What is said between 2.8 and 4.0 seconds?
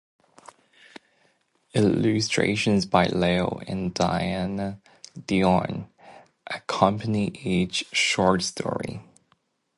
by Leo and